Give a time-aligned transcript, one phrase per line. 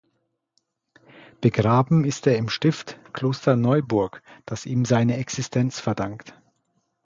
[1.41, 6.33] Begraben ist er im Stift Klosterneuburg, das ihm seine Existenz verdankt.